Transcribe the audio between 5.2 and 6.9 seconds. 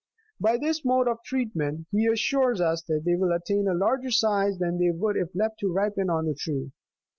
left to ripen on the tree.